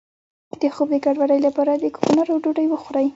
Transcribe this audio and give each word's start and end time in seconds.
د 0.59 0.61
خوب 0.75 0.87
د 0.93 0.95
ګډوډۍ 1.05 1.39
لپاره 1.47 1.71
د 1.75 1.85
کوکنارو 1.95 2.41
ډوډۍ 2.43 2.65
وخورئ 2.69 3.07